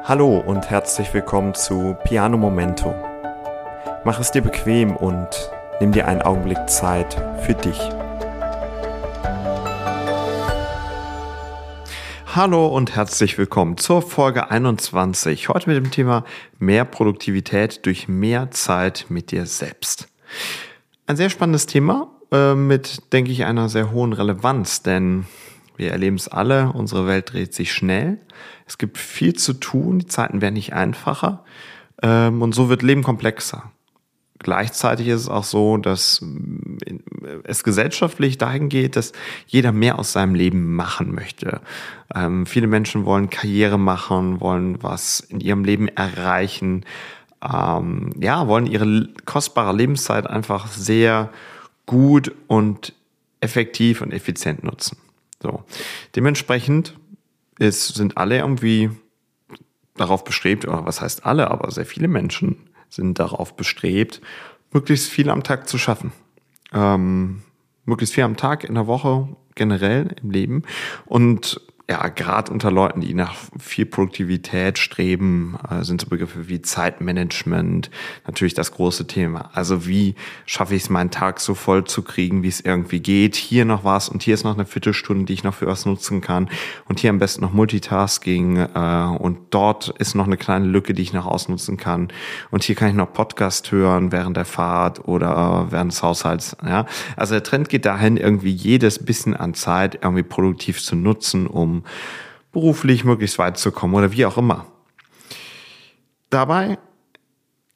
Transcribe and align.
Hallo 0.00 0.38
und 0.38 0.68
herzlich 0.68 1.14
willkommen 1.14 1.54
zu 1.54 1.96
Piano 2.04 2.36
Momento. 2.36 2.92
Mach 4.04 4.18
es 4.18 4.32
dir 4.32 4.42
bequem 4.42 4.96
und 4.96 5.28
nimm 5.80 5.92
dir 5.92 6.08
einen 6.08 6.22
Augenblick 6.22 6.68
Zeit 6.68 7.14
für 7.42 7.54
dich. 7.54 7.78
Hallo 12.34 12.66
und 12.66 12.96
herzlich 12.96 13.38
willkommen 13.38 13.76
zur 13.76 14.02
Folge 14.02 14.50
21. 14.50 15.48
Heute 15.48 15.70
mit 15.70 15.76
dem 15.76 15.92
Thema 15.92 16.24
mehr 16.58 16.84
Produktivität 16.84 17.86
durch 17.86 18.08
mehr 18.08 18.50
Zeit 18.50 19.06
mit 19.08 19.30
dir 19.30 19.46
selbst. 19.46 20.08
Ein 21.06 21.16
sehr 21.16 21.30
spannendes 21.30 21.66
Thema 21.66 22.10
äh, 22.32 22.54
mit, 22.54 23.12
denke 23.12 23.30
ich, 23.30 23.44
einer 23.44 23.68
sehr 23.68 23.92
hohen 23.92 24.14
Relevanz, 24.14 24.82
denn 24.82 25.26
wir 25.76 25.92
erleben 25.92 26.16
es 26.16 26.28
alle, 26.28 26.72
unsere 26.72 27.06
Welt 27.06 27.32
dreht 27.32 27.54
sich 27.54 27.72
schnell. 27.72 28.18
Es 28.66 28.78
gibt 28.78 28.98
viel 28.98 29.34
zu 29.34 29.54
tun, 29.54 29.98
die 30.00 30.06
Zeiten 30.06 30.40
werden 30.40 30.54
nicht 30.54 30.72
einfacher 30.72 31.44
ähm, 32.02 32.42
und 32.42 32.54
so 32.54 32.68
wird 32.68 32.82
Leben 32.82 33.02
komplexer. 33.02 33.72
Gleichzeitig 34.42 35.06
ist 35.06 35.20
es 35.22 35.28
auch 35.28 35.44
so, 35.44 35.76
dass 35.76 36.24
äh, 36.84 36.98
es 37.44 37.62
gesellschaftlich 37.62 38.38
dahin 38.38 38.68
geht, 38.68 38.96
dass 38.96 39.12
jeder 39.46 39.72
mehr 39.72 39.98
aus 39.98 40.12
seinem 40.12 40.34
Leben 40.34 40.74
machen 40.74 41.14
möchte. 41.14 41.60
Ähm, 42.14 42.44
viele 42.46 42.66
Menschen 42.66 43.04
wollen 43.04 43.30
Karriere 43.30 43.78
machen, 43.78 44.40
wollen 44.40 44.82
was 44.82 45.20
in 45.20 45.40
ihrem 45.40 45.64
Leben 45.64 45.88
erreichen, 45.88 46.84
ähm, 47.42 48.10
ja, 48.20 48.48
wollen 48.48 48.66
ihre 48.66 49.08
kostbare 49.24 49.76
Lebenszeit 49.76 50.26
einfach 50.26 50.66
sehr 50.66 51.30
gut 51.86 52.32
und 52.48 52.94
effektiv 53.40 54.00
und 54.00 54.12
effizient 54.12 54.64
nutzen. 54.64 54.96
So. 55.42 55.64
Dementsprechend 56.14 56.96
ist, 57.58 57.94
sind 57.94 58.16
alle 58.16 58.38
irgendwie 58.38 58.90
darauf 59.96 60.24
bestrebt, 60.24 60.66
oder 60.66 60.86
was 60.86 61.00
heißt 61.00 61.26
alle, 61.26 61.50
aber 61.50 61.70
sehr 61.70 61.84
viele 61.84 62.08
Menschen 62.08 62.70
sind 62.88 63.18
darauf 63.18 63.56
bestrebt, 63.56 64.20
möglichst 64.72 65.10
viel 65.10 65.28
am 65.28 65.42
Tag 65.42 65.68
zu 65.68 65.78
schaffen. 65.78 66.12
Ähm, 66.72 67.42
möglichst 67.84 68.14
viel 68.14 68.24
am 68.24 68.36
Tag, 68.36 68.64
in 68.64 68.74
der 68.74 68.86
Woche, 68.86 69.28
generell 69.54 70.14
im 70.22 70.30
Leben. 70.30 70.62
Und 71.04 71.60
ja, 71.90 72.08
gerade 72.08 72.52
unter 72.52 72.70
Leuten, 72.70 73.00
die 73.00 73.12
nach 73.12 73.34
viel 73.58 73.86
Produktivität 73.86 74.78
streben, 74.78 75.58
äh, 75.68 75.82
sind 75.82 76.00
so 76.00 76.06
Begriffe 76.06 76.48
wie 76.48 76.62
Zeitmanagement 76.62 77.90
natürlich 78.26 78.54
das 78.54 78.72
große 78.72 79.06
Thema. 79.08 79.50
Also 79.52 79.86
wie 79.86 80.14
schaffe 80.46 80.74
ich 80.74 80.84
es, 80.84 80.90
meinen 80.90 81.10
Tag 81.10 81.40
so 81.40 81.54
voll 81.54 81.84
zu 81.84 82.02
kriegen, 82.02 82.42
wie 82.44 82.48
es 82.48 82.60
irgendwie 82.60 83.00
geht. 83.00 83.34
Hier 83.34 83.64
noch 83.64 83.84
was 83.84 84.08
und 84.08 84.22
hier 84.22 84.34
ist 84.34 84.44
noch 84.44 84.54
eine 84.54 84.64
Viertelstunde, 84.64 85.24
die 85.24 85.32
ich 85.32 85.44
noch 85.44 85.54
für 85.54 85.66
was 85.66 85.84
nutzen 85.84 86.20
kann. 86.20 86.48
Und 86.88 87.00
hier 87.00 87.10
am 87.10 87.18
besten 87.18 87.42
noch 87.42 87.52
Multitasking 87.52 88.58
äh, 88.58 89.16
und 89.18 89.38
dort 89.50 89.88
ist 89.98 90.14
noch 90.14 90.26
eine 90.26 90.36
kleine 90.36 90.66
Lücke, 90.66 90.94
die 90.94 91.02
ich 91.02 91.12
noch 91.12 91.26
ausnutzen 91.26 91.76
kann. 91.76 92.08
Und 92.52 92.62
hier 92.62 92.76
kann 92.76 92.88
ich 92.90 92.94
noch 92.94 93.12
Podcast 93.12 93.72
hören 93.72 94.12
während 94.12 94.36
der 94.36 94.44
Fahrt 94.44 95.06
oder 95.08 95.66
während 95.70 95.92
des 95.92 96.02
Haushalts. 96.02 96.56
Ja, 96.64 96.86
also 97.16 97.34
der 97.34 97.42
Trend 97.42 97.68
geht 97.68 97.84
dahin, 97.86 98.16
irgendwie 98.16 98.52
jedes 98.52 99.04
bisschen 99.04 99.34
an 99.34 99.54
Zeit 99.54 99.98
irgendwie 100.02 100.22
produktiv 100.22 100.80
zu 100.80 100.94
nutzen, 100.94 101.46
um 101.48 101.71
beruflich 102.52 103.04
möglichst 103.04 103.38
weit 103.38 103.58
zu 103.58 103.72
kommen 103.72 103.94
oder 103.94 104.12
wie 104.12 104.26
auch 104.26 104.36
immer. 104.36 104.66
Dabei 106.30 106.78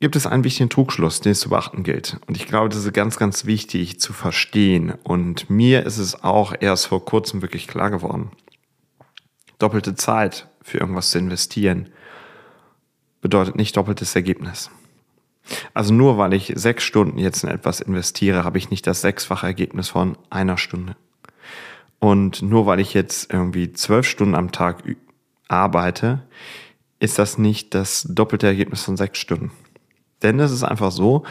gibt 0.00 0.16
es 0.16 0.26
einen 0.26 0.44
wichtigen 0.44 0.68
Trugschluss, 0.68 1.20
den 1.20 1.32
es 1.32 1.40
zu 1.40 1.48
beachten 1.48 1.82
gilt. 1.82 2.18
Und 2.26 2.36
ich 2.36 2.46
glaube, 2.46 2.68
das 2.68 2.84
ist 2.84 2.92
ganz, 2.92 3.16
ganz 3.16 3.46
wichtig 3.46 3.98
zu 3.98 4.12
verstehen. 4.12 4.92
Und 5.02 5.48
mir 5.48 5.84
ist 5.84 5.98
es 5.98 6.22
auch 6.22 6.54
erst 6.60 6.86
vor 6.86 7.04
kurzem 7.04 7.42
wirklich 7.42 7.66
klar 7.66 7.90
geworden. 7.90 8.30
Doppelte 9.58 9.94
Zeit 9.94 10.48
für 10.62 10.78
irgendwas 10.78 11.10
zu 11.10 11.18
investieren 11.18 11.88
bedeutet 13.22 13.56
nicht 13.56 13.76
doppeltes 13.76 14.14
Ergebnis. 14.14 14.70
Also 15.74 15.94
nur 15.94 16.18
weil 16.18 16.34
ich 16.34 16.52
sechs 16.56 16.84
Stunden 16.84 17.18
jetzt 17.18 17.44
in 17.44 17.50
etwas 17.50 17.80
investiere, 17.80 18.44
habe 18.44 18.58
ich 18.58 18.70
nicht 18.70 18.86
das 18.86 19.00
sechsfache 19.00 19.46
Ergebnis 19.46 19.88
von 19.88 20.18
einer 20.28 20.58
Stunde. 20.58 20.96
Und 22.06 22.40
nur 22.40 22.66
weil 22.66 22.78
ich 22.78 22.94
jetzt 22.94 23.32
irgendwie 23.32 23.72
zwölf 23.72 24.06
Stunden 24.06 24.36
am 24.36 24.52
Tag 24.52 24.84
arbeite, 25.48 26.22
ist 27.00 27.18
das 27.18 27.36
nicht 27.36 27.74
das 27.74 28.06
doppelte 28.08 28.46
Ergebnis 28.46 28.84
von 28.84 28.96
sechs 28.96 29.18
Stunden. 29.18 29.50
Denn 30.22 30.38
es 30.38 30.52
ist 30.52 30.62
einfach 30.62 30.92
so, 30.92 31.24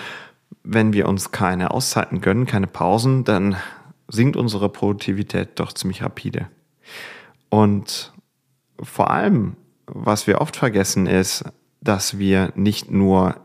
wenn 0.64 0.92
wir 0.92 1.08
uns 1.08 1.32
keine 1.32 1.72
Auszeiten 1.72 2.20
gönnen, 2.20 2.46
keine 2.46 2.68
Pausen, 2.68 3.24
dann 3.24 3.56
sinkt 4.10 4.36
unsere 4.36 4.68
Produktivität 4.68 5.58
doch 5.62 5.72
ziemlich 5.72 6.04
rapide. 6.04 6.50
Und 7.48 8.12
vor 8.78 9.12
allem, 9.12 9.56
was 9.88 10.28
wir 10.28 10.42
oft 10.42 10.58
vergessen, 10.58 11.08
ist, 11.08 11.46
dass 11.80 12.20
wir 12.20 12.52
nicht 12.56 12.92
nur 12.92 13.38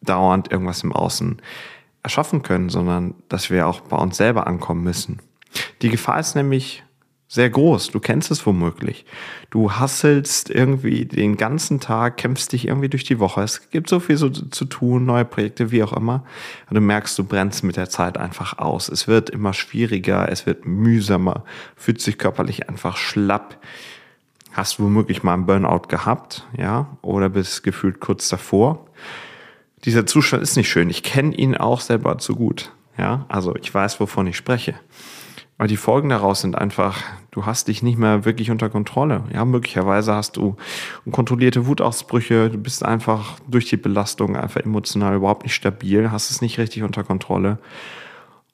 dauernd 0.00 0.50
irgendwas 0.50 0.82
im 0.84 0.94
Außen 0.94 1.42
erschaffen 2.02 2.40
können, 2.40 2.70
sondern 2.70 3.14
dass 3.28 3.50
wir 3.50 3.66
auch 3.66 3.80
bei 3.82 3.98
uns 3.98 4.16
selber 4.16 4.46
ankommen 4.46 4.82
müssen. 4.82 5.20
Die 5.82 5.90
Gefahr 5.90 6.20
ist 6.20 6.34
nämlich 6.34 6.82
sehr 7.28 7.50
groß. 7.50 7.90
Du 7.90 8.00
kennst 8.00 8.30
es 8.30 8.44
womöglich. 8.46 9.04
Du 9.50 9.72
hasselst 9.72 10.48
irgendwie 10.48 11.04
den 11.04 11.36
ganzen 11.36 11.78
Tag, 11.78 12.16
kämpfst 12.16 12.52
dich 12.52 12.66
irgendwie 12.66 12.88
durch 12.88 13.04
die 13.04 13.18
Woche. 13.18 13.42
Es 13.42 13.70
gibt 13.70 13.90
so 13.90 14.00
viel 14.00 14.16
so 14.16 14.30
zu 14.30 14.64
tun, 14.64 15.04
neue 15.04 15.26
Projekte, 15.26 15.70
wie 15.70 15.82
auch 15.82 15.92
immer. 15.92 16.24
Und 16.70 16.74
du 16.74 16.80
merkst, 16.80 17.18
du 17.18 17.24
brennst 17.24 17.64
mit 17.64 17.76
der 17.76 17.90
Zeit 17.90 18.16
einfach 18.16 18.58
aus. 18.58 18.88
Es 18.88 19.06
wird 19.08 19.28
immer 19.28 19.52
schwieriger, 19.52 20.30
es 20.30 20.46
wird 20.46 20.64
mühsamer, 20.64 21.44
fühlt 21.76 22.00
sich 22.00 22.16
körperlich 22.16 22.68
einfach 22.68 22.96
schlapp. 22.96 23.58
Hast 24.52 24.80
womöglich 24.80 25.22
mal 25.22 25.34
einen 25.34 25.46
Burnout 25.46 25.88
gehabt, 25.88 26.46
ja, 26.56 26.96
oder 27.02 27.28
bist 27.28 27.62
gefühlt 27.62 28.00
kurz 28.00 28.28
davor. 28.30 28.86
Dieser 29.84 30.06
Zustand 30.06 30.42
ist 30.42 30.56
nicht 30.56 30.70
schön. 30.70 30.88
Ich 30.88 31.02
kenne 31.02 31.34
ihn 31.36 31.56
auch 31.56 31.80
selber 31.80 32.16
zu 32.18 32.34
gut. 32.34 32.72
Ja, 32.96 33.26
also 33.28 33.54
ich 33.54 33.72
weiß, 33.72 34.00
wovon 34.00 34.26
ich 34.26 34.36
spreche. 34.36 34.74
Aber 35.58 35.66
die 35.66 35.76
Folgen 35.76 36.08
daraus 36.08 36.40
sind 36.40 36.56
einfach, 36.56 37.02
du 37.32 37.44
hast 37.44 37.66
dich 37.66 37.82
nicht 37.82 37.98
mehr 37.98 38.24
wirklich 38.24 38.52
unter 38.52 38.70
Kontrolle. 38.70 39.24
Ja, 39.34 39.44
möglicherweise 39.44 40.14
hast 40.14 40.36
du 40.36 40.56
kontrollierte 41.10 41.66
Wutausbrüche, 41.66 42.48
du 42.48 42.58
bist 42.58 42.84
einfach 42.84 43.38
durch 43.48 43.66
die 43.66 43.76
Belastung 43.76 44.36
einfach 44.36 44.60
emotional 44.60 45.16
überhaupt 45.16 45.42
nicht 45.42 45.54
stabil, 45.54 46.12
hast 46.12 46.30
es 46.30 46.40
nicht 46.40 46.58
richtig 46.58 46.84
unter 46.84 47.02
Kontrolle. 47.02 47.58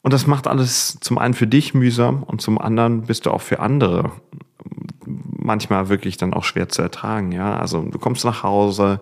Und 0.01 0.15
das 0.15 0.27
macht 0.27 0.47
alles 0.47 0.99
zum 1.01 1.19
einen 1.19 1.35
für 1.35 1.47
dich 1.47 1.75
mühsam 1.75 2.23
und 2.23 2.41
zum 2.41 2.59
anderen 2.59 3.03
bist 3.03 3.27
du 3.27 3.31
auch 3.31 3.43
für 3.43 3.61
andere 3.61 4.11
manchmal 5.07 5.91
wirklich 5.91 6.17
dann 6.17 6.33
auch 6.33 6.45
schwer 6.45 6.71
zu 6.71 6.81
ertragen. 6.81 7.33
Ja, 7.33 7.59
also 7.59 7.83
du 7.83 7.99
kommst 7.99 8.25
nach 8.25 8.43
Hause, 8.43 9.01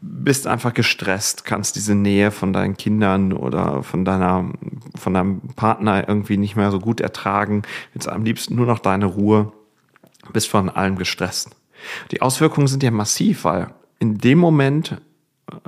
bist 0.00 0.46
einfach 0.46 0.74
gestresst, 0.74 1.44
kannst 1.44 1.76
diese 1.76 1.94
Nähe 1.94 2.30
von 2.30 2.52
deinen 2.52 2.76
Kindern 2.76 3.32
oder 3.32 3.82
von 3.82 4.04
deiner, 4.04 4.50
von 4.96 5.14
deinem 5.14 5.40
Partner 5.56 6.08
irgendwie 6.08 6.36
nicht 6.36 6.56
mehr 6.56 6.70
so 6.70 6.78
gut 6.78 7.00
ertragen, 7.00 7.62
willst 7.92 8.08
am 8.08 8.24
liebsten 8.24 8.56
nur 8.56 8.66
noch 8.66 8.78
deine 8.78 9.06
Ruhe, 9.06 9.52
bist 10.32 10.48
von 10.48 10.68
allem 10.68 10.96
gestresst. 10.96 11.50
Die 12.10 12.22
Auswirkungen 12.22 12.66
sind 12.66 12.82
ja 12.82 12.90
massiv, 12.90 13.44
weil 13.44 13.68
in 13.98 14.18
dem 14.18 14.38
Moment 14.38 15.00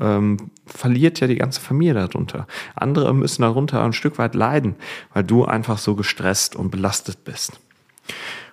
ähm, 0.01 0.51
verliert 0.67 1.21
ja 1.21 1.27
die 1.27 1.37
ganze 1.37 1.61
Familie 1.61 1.95
darunter. 1.95 2.47
Andere 2.75 3.15
müssen 3.15 3.43
darunter 3.43 3.83
ein 3.83 3.93
Stück 3.93 4.19
weit 4.19 4.35
leiden, 4.35 4.75
weil 5.15 5.25
du 5.25 5.45
einfach 5.45 5.79
so 5.79 5.95
gestresst 5.95 6.57
und 6.57 6.71
belastet 6.71 7.25
bist. 7.25 7.61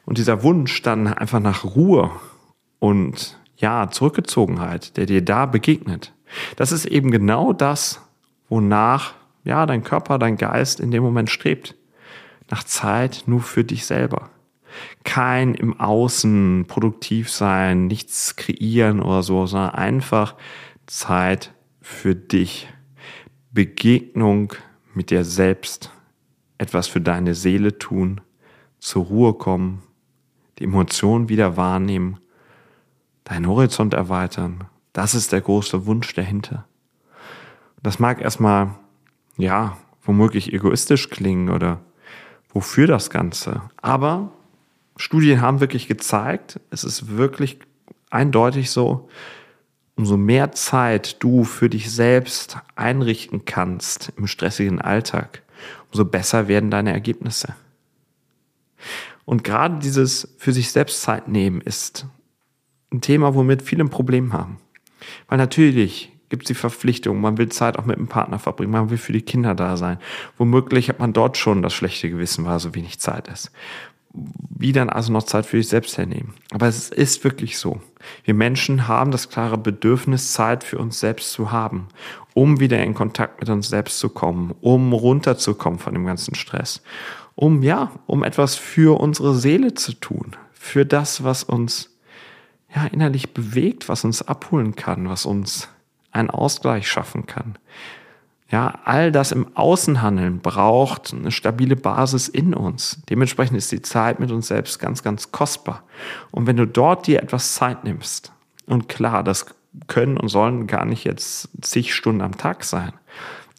Und 0.06 0.18
dieser 0.18 0.44
Wunsch 0.44 0.82
dann 0.82 1.08
einfach 1.08 1.40
nach 1.40 1.64
Ruhe 1.64 2.12
und 2.80 3.38
ja, 3.58 3.90
Zurückgezogenheit, 3.90 4.98
der 4.98 5.06
dir 5.06 5.24
da 5.24 5.46
begegnet, 5.46 6.14
das 6.56 6.72
ist 6.72 6.86
eben 6.86 7.12
genau 7.12 7.54
das, 7.54 8.02
wonach 8.50 9.14
ja 9.44 9.66
dein 9.66 9.84
Körper, 9.84 10.20
dein 10.20 10.38
Geist 10.38 10.80
in 10.80 10.92
dem 10.92 11.04
Moment 11.04 11.30
strebt. 11.30 11.76
Nach 12.50 12.64
Zeit 12.64 13.24
nur 13.28 13.42
für 13.42 13.64
dich 13.64 13.86
selber. 13.86 14.30
Kein 15.04 15.56
im 15.56 15.80
Außen 15.80 16.66
produktiv 16.68 17.32
sein, 17.32 17.88
nichts 17.88 18.36
kreieren 18.36 19.02
oder 19.02 19.24
so, 19.24 19.46
sondern 19.46 19.72
einfach 19.72 20.36
Zeit 20.86 21.54
für 21.82 22.14
dich. 22.14 22.68
Begegnung 23.52 24.54
mit 24.94 25.12
dir 25.12 25.24
selbst. 25.24 25.92
Etwas 26.58 26.88
für 26.88 27.02
deine 27.02 27.36
Seele 27.36 27.78
tun. 27.78 28.22
Zur 28.80 29.06
Ruhe 29.06 29.34
kommen. 29.34 29.82
Die 30.60 30.66
Emotionen 30.66 31.30
wieder 31.30 31.58
wahrnehmen 31.58 32.20
deinen 33.26 33.48
Horizont 33.48 33.94
erweitern. 33.94 34.64
Das 34.94 35.14
ist 35.14 35.34
der 35.34 35.42
große 35.42 35.86
Wunsch 35.86 36.14
dahinter. 36.14 36.66
Das 37.84 38.00
mag 38.00 38.22
erstmal, 38.22 38.76
ja, 39.38 39.78
womöglich 40.02 40.54
egoistisch 40.54 41.10
klingen 41.10 41.50
oder 41.50 41.82
wofür 42.50 42.88
das 42.88 43.10
Ganze. 43.10 43.62
Aber 43.82 44.32
Studien 44.96 45.42
haben 45.42 45.60
wirklich 45.60 45.88
gezeigt, 45.88 46.60
es 46.70 46.84
ist 46.84 47.18
wirklich 47.18 47.60
eindeutig 48.10 48.72
so, 48.72 49.10
umso 49.98 50.18
mehr 50.18 50.52
Zeit 50.54 51.22
du 51.24 51.44
für 51.44 51.70
dich 51.70 51.92
selbst 51.92 52.58
einrichten 52.76 53.46
kannst 53.46 54.14
im 54.18 54.28
stressigen 54.28 54.82
Alltag, 54.82 55.42
umso 55.92 56.06
besser 56.06 56.48
werden 56.48 56.72
deine 56.72 56.94
Ergebnisse. 56.94 57.56
Und 59.26 59.44
gerade 59.44 59.80
dieses 59.80 60.36
für 60.38 60.54
sich 60.54 60.72
selbst 60.72 61.02
Zeit 61.02 61.28
nehmen 61.28 61.62
ist 61.62 62.06
ein 62.92 63.02
Thema, 63.02 63.36
womit 63.36 63.62
viele 63.62 63.84
ein 63.84 63.90
Problem 63.90 64.34
haben. 64.34 64.58
Weil 65.28 65.38
natürlich 65.38 66.12
gibt 66.30 66.44
es 66.44 66.48
die 66.48 66.54
Verpflichtung, 66.56 67.22
man 67.22 67.38
will 67.38 67.50
Zeit 67.50 67.78
auch 67.78 67.86
mit 67.86 67.98
dem 67.98 68.08
Partner 68.08 68.40
verbringen, 68.40 68.72
man 68.72 68.90
will 68.90 68.98
für 68.98 69.14
die 69.14 69.22
Kinder 69.22 69.56
da 69.56 69.78
sein. 69.78 69.98
Womöglich 70.38 70.90
hat 70.90 71.00
man 71.00 71.14
dort 71.14 71.38
schon 71.38 71.62
das 71.62 71.74
schlechte 71.74 72.10
Gewissen, 72.10 72.46
weil 72.46 72.60
so 72.60 72.74
wenig 72.76 73.00
Zeit 73.00 73.28
ist. 73.28 73.52
Wie 74.14 74.72
dann 74.72 74.90
also 74.90 75.12
noch 75.12 75.24
Zeit 75.24 75.46
für 75.46 75.58
sich 75.58 75.68
selbst 75.68 75.98
hernehmen? 75.98 76.34
Aber 76.52 76.68
es 76.68 76.90
ist 76.90 77.24
wirklich 77.24 77.58
so. 77.58 77.82
Wir 78.24 78.34
Menschen 78.34 78.88
haben 78.88 79.12
das 79.12 79.30
klare 79.30 79.58
Bedürfnis, 79.58 80.32
Zeit 80.32 80.64
für 80.64 80.78
uns 80.78 81.00
selbst 81.00 81.34
zu 81.34 81.52
haben, 81.52 81.90
um 82.34 82.60
wieder 82.60 82.82
in 82.82 82.94
Kontakt 82.94 83.42
mit 83.42 83.50
uns 83.50 83.68
selbst 83.68 84.00
zu 84.00 84.10
kommen, 84.10 84.54
um 84.62 84.94
runterzukommen 84.94 85.80
von 85.80 85.94
dem 85.94 86.06
ganzen 86.06 86.36
Stress, 86.36 86.82
um 87.36 87.62
ja, 87.62 87.92
um 88.06 88.24
etwas 88.24 88.56
für 88.56 89.00
unsere 89.00 89.36
Seele 89.36 89.74
zu 89.74 89.94
tun, 89.94 90.36
für 90.54 90.86
das, 90.86 91.24
was 91.24 91.44
uns 91.44 91.95
ja 92.76 92.86
innerlich 92.86 93.34
bewegt, 93.34 93.90
was 93.90 94.04
uns 94.04 94.22
abholen 94.22 94.76
kann, 94.76 95.10
was 95.10 95.26
uns 95.26 95.70
einen 96.12 96.30
Ausgleich 96.30 96.88
schaffen 96.88 97.26
kann. 97.26 97.58
Ja, 98.52 98.80
all 98.84 99.12
das 99.12 99.32
im 99.32 99.48
Außenhandeln 99.56 100.40
braucht 100.40 101.14
eine 101.14 101.32
stabile 101.32 101.76
Basis 101.76 102.28
in 102.28 102.54
uns. 102.54 103.02
Dementsprechend 103.10 103.58
ist 103.58 103.72
die 103.72 103.82
Zeit 103.82 104.20
mit 104.20 104.32
uns 104.32 104.48
selbst 104.48 104.80
ganz, 104.80 105.02
ganz 105.02 105.32
kostbar. 105.32 105.84
Und 106.32 106.46
wenn 106.46 106.58
du 106.58 106.68
dort 106.68 107.08
dir 107.08 107.24
etwas 107.24 107.56
Zeit 107.56 107.84
nimmst, 107.84 108.32
und 108.68 108.88
klar, 108.88 109.24
das 109.24 109.48
können 109.88 110.18
und 110.18 110.30
sollen 110.30 110.68
gar 110.68 110.86
nicht 110.86 111.04
jetzt 111.04 111.50
zig 111.62 111.94
Stunden 111.94 112.22
am 112.22 112.38
Tag 112.38 112.64
sein. 112.64 112.94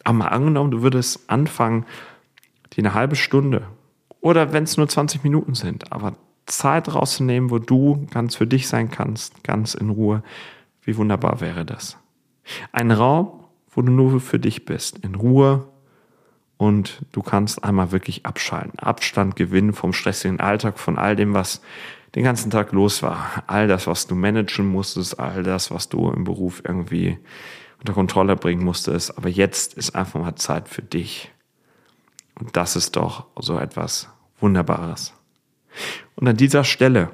Aber 0.05 0.15
mal 0.15 0.29
angenommen, 0.29 0.71
du 0.71 0.83
würdest 0.83 1.29
anfangen, 1.29 1.85
die 2.73 2.81
eine 2.81 2.95
halbe 2.95 3.17
Stunde 3.17 3.67
oder 4.21 4.53
wenn 4.53 4.65
es 4.65 4.77
nur 4.77 4.89
20 4.89 5.25
Minuten 5.25 5.55
sind, 5.55 5.93
aber 5.93 6.17
Zeit 6.47 6.93
rauszunehmen, 6.93 7.51
wo 7.51 7.59
du 7.59 8.07
ganz 8.11 8.37
für 8.37 8.47
dich 8.47 8.69
sein 8.69 8.91
kannst, 8.91 9.45
ganz 9.45 9.75
in 9.75 9.91
Ruhe. 9.91 10.23
Wie 10.83 10.97
wunderbar 10.97 11.41
wäre 11.41 11.65
das? 11.65 11.99
Ein 12.73 12.93
Raum, 12.93 13.45
wo 13.71 13.83
du 13.83 13.93
nur 13.93 14.21
für 14.21 14.39
dich 14.39 14.65
bist, 14.65 14.99
in 14.99 15.17
Ruhe 15.17 15.67
und 16.57 17.03
du 17.13 17.23
kannst 17.23 17.65
einmal 17.65 17.93
wirklich 17.93 18.25
abschalten, 18.25 18.79
Abstand 18.79 19.37
gewinnen 19.37 19.75
vom 19.75 19.93
stressigen 19.93 20.41
Alltag, 20.41 20.79
von 20.79 20.97
all 20.97 21.17
dem, 21.17 21.35
was 21.35 21.61
den 22.15 22.25
ganzen 22.25 22.51
Tag 22.51 22.73
los 22.73 23.03
war. 23.03 23.45
All 23.47 23.69
das, 23.69 23.87
was 23.87 24.07
du 24.07 24.15
managen 24.15 24.67
musstest, 24.67 25.21
all 25.21 25.43
das, 25.43 25.71
was 25.71 25.91
du 25.91 26.11
im 26.11 26.25
Beruf 26.25 26.63
irgendwie 26.65 27.19
unter 27.79 27.93
Kontrolle 27.93 28.37
bringen 28.37 28.65
musstest. 28.65 29.19
Aber 29.19 29.29
jetzt 29.29 29.75
ist 29.75 29.95
einfach 29.95 30.21
mal 30.21 30.37
Zeit 30.37 30.69
für 30.69 30.83
dich. 30.83 31.31
Und 32.39 32.57
das 32.57 32.75
ist 32.75 32.97
doch 32.97 33.27
so 33.39 33.59
etwas 33.59 34.09
Wunderbares. 34.41 35.13
Und 36.15 36.29
an 36.29 36.37
dieser 36.37 36.65
Stelle 36.65 37.11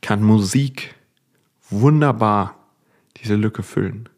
kann 0.00 0.22
Musik 0.22 0.94
wunderbar 1.70 2.54
diese 3.16 3.34
Lücke 3.34 3.62
füllen. 3.62 4.08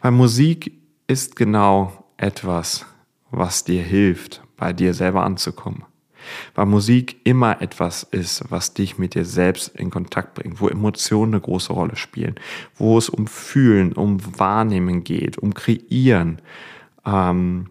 Weil 0.00 0.12
Musik 0.12 0.72
ist 1.06 1.36
genau 1.36 2.04
etwas, 2.16 2.86
was 3.30 3.64
dir 3.64 3.82
hilft, 3.82 4.42
bei 4.56 4.72
dir 4.72 4.94
selber 4.94 5.24
anzukommen. 5.24 5.84
Weil 6.54 6.66
Musik 6.66 7.20
immer 7.24 7.62
etwas 7.62 8.02
ist, 8.02 8.44
was 8.50 8.74
dich 8.74 8.98
mit 8.98 9.14
dir 9.14 9.24
selbst 9.24 9.68
in 9.68 9.90
Kontakt 9.90 10.34
bringt, 10.34 10.60
wo 10.60 10.68
Emotionen 10.68 11.34
eine 11.34 11.40
große 11.40 11.72
Rolle 11.72 11.96
spielen, 11.96 12.34
wo 12.74 12.98
es 12.98 13.08
um 13.08 13.26
Fühlen, 13.26 13.92
um 13.92 14.18
Wahrnehmen 14.38 15.04
geht, 15.04 15.38
um 15.38 15.54
Kreieren, 15.54 16.42
ähm, 17.06 17.70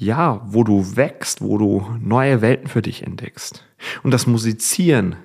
ja, 0.00 0.40
wo 0.46 0.64
du 0.64 0.96
wächst, 0.96 1.42
wo 1.42 1.58
du 1.58 1.86
neue 2.00 2.40
Welten 2.40 2.68
für 2.68 2.80
dich 2.80 3.02
entdeckst. 3.06 3.64
Und 4.02 4.12
das 4.12 4.26
Musizieren 4.26 5.16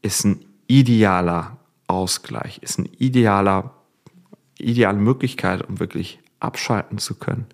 ist 0.00 0.24
ein 0.24 0.44
idealer 0.66 1.58
Ausgleich, 1.86 2.58
ist 2.62 2.78
ein 2.78 2.88
idealer, 2.98 3.74
ideale 4.58 4.98
Möglichkeit, 4.98 5.68
um 5.68 5.78
wirklich 5.78 6.18
abschalten 6.40 6.96
zu 6.98 7.16
können. 7.16 7.46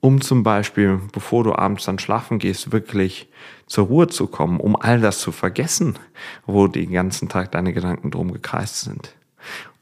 Um 0.00 0.22
zum 0.22 0.42
Beispiel, 0.42 0.98
bevor 1.12 1.44
du 1.44 1.54
abends 1.54 1.84
dann 1.84 1.98
schlafen 1.98 2.38
gehst, 2.38 2.72
wirklich 2.72 3.28
zur 3.66 3.88
Ruhe 3.88 4.08
zu 4.08 4.26
kommen, 4.26 4.58
um 4.58 4.74
all 4.74 5.00
das 5.00 5.18
zu 5.18 5.32
vergessen, 5.32 5.98
wo 6.46 6.66
den 6.66 6.92
ganzen 6.92 7.28
Tag 7.28 7.52
deine 7.52 7.74
Gedanken 7.74 8.10
drum 8.10 8.32
gekreist 8.32 8.80
sind. 8.80 9.14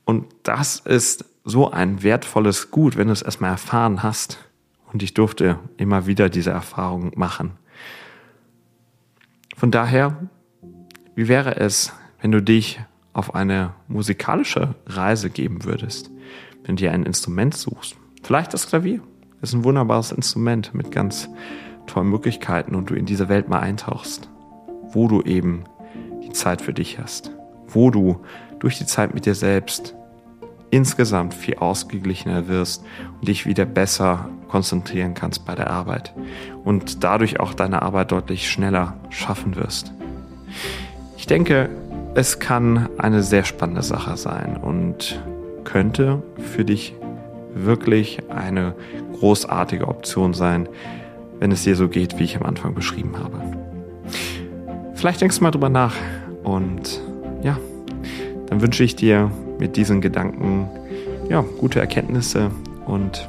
Und 0.05 0.27
das 0.43 0.81
ist 0.81 1.25
so 1.45 1.71
ein 1.71 2.03
wertvolles 2.03 2.73
Gut, 2.73 2.97
wenn 2.97 3.07
du 3.07 3.13
es 3.13 3.23
erstmal 3.23 3.53
erfahren 3.53 4.03
hast. 4.03 4.39
Und 4.93 5.03
ich 5.03 5.15
durfte 5.15 5.59
immer 5.77 6.07
wieder 6.07 6.29
diese 6.29 6.51
Erfahrung 6.51 7.13
machen. 7.17 7.53
Von 9.57 9.71
daher, 9.71 10.17
wie 11.15 11.29
wäre 11.29 11.57
es, 11.57 11.93
wenn 12.21 12.33
du 12.33 12.43
dich 12.43 12.81
auf 13.13 13.35
eine 13.35 13.75
musikalische 13.89 14.77
Reise 14.87 15.31
geben 15.31 15.65
würdest, 15.65 16.11
wenn 16.65 16.77
du 16.77 16.85
dir 16.85 16.93
ein 16.93 17.05
Instrument 17.05 17.55
suchst? 17.55 17.97
Vielleicht 18.23 18.55
das 18.55 18.69
Klavier. 18.69 19.01
Das 19.41 19.51
ist 19.51 19.55
ein 19.55 19.65
wunderbares 19.65 20.13
Instrument 20.13 20.75
mit 20.75 20.91
ganz 20.91 21.29
tollen 21.87 22.09
Möglichkeiten 22.09 22.75
und 22.75 22.91
du 22.91 22.95
in 22.95 23.07
diese 23.07 23.29
Welt 23.29 23.49
mal 23.49 23.61
eintauchst, 23.61 24.31
wo 24.91 25.09
du 25.09 25.23
eben 25.23 25.65
die 26.23 26.33
Zeit 26.33 26.63
für 26.63 26.73
dich 26.73 26.99
hast, 26.99 27.33
wo 27.67 27.91
du 27.91 28.21
durch 28.59 28.79
die 28.79 28.87
Zeit 28.87 29.15
mit 29.15 29.27
dir 29.27 29.35
selbst 29.35 29.95
insgesamt 30.71 31.35
viel 31.35 31.57
ausgeglichener 31.57 32.49
wirst 32.49 32.85
und 33.19 33.29
dich 33.29 33.47
wieder 33.47 33.65
besser 33.65 34.29
konzentrieren 34.49 35.15
kannst 35.15 35.45
bei 35.45 35.55
der 35.55 35.71
Arbeit 35.71 36.13
und 36.65 37.05
dadurch 37.05 37.41
auch 37.41 37.55
deine 37.55 37.83
Arbeit 37.83 38.13
deutlich 38.13 38.51
schneller 38.51 38.95
schaffen 39.11 39.57
wirst. 39.57 39.93
Ich 41.17 41.27
denke, 41.27 41.69
es 42.15 42.39
kann 42.39 42.89
eine 42.99 43.23
sehr 43.23 43.45
spannende 43.45 43.83
Sache 43.83 44.17
sein 44.17 44.57
und 44.57 45.23
könnte 45.65 46.23
für 46.39 46.65
dich 46.65 46.95
wirklich 47.55 48.23
eine 48.31 48.75
großartige 49.19 49.87
Option 49.87 50.33
sein, 50.33 50.69
wenn 51.39 51.53
es 51.53 51.65
dir 51.65 51.77
so 51.77 51.89
geht, 51.89 52.19
wie 52.19 52.25
ich 52.25 52.37
am 52.37 52.45
Anfang 52.45 52.75
beschrieben 52.75 53.19
habe. 53.19 53.41
Vielleicht 54.95 55.21
denkst 55.21 55.39
du 55.39 55.45
mal 55.45 55.51
drüber 55.51 55.69
nach 55.69 55.95
und 56.43 57.01
ja, 57.43 57.59
dann 58.47 58.61
wünsche 58.63 58.83
ich 58.83 58.97
dir 58.97 59.31
mit 59.59 59.77
diesen 59.77 60.01
Gedanken 60.01 60.69
ja, 61.29 61.45
gute 61.59 61.79
Erkenntnisse 61.79 62.51
und 62.87 63.29